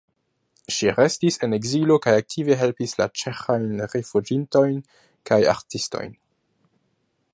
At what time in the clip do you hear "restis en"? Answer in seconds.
0.99-1.53